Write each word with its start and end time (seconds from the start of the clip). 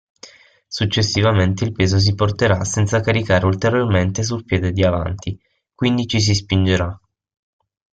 Successivamente 0.67 1.63
il 1.63 1.73
peso 1.73 1.99
si 1.99 2.15
porterà 2.15 2.63
senza 2.63 3.01
caricare 3.01 3.45
ulteriormente 3.45 4.23
sul 4.23 4.43
piede 4.43 4.71
di 4.71 4.83
avanti, 4.83 5.39
quindi 5.75 6.07
ci 6.07 6.19
si 6.19 6.33
spingerà. 6.33 6.99